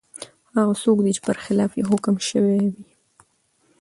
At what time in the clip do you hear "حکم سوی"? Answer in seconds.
1.89-2.57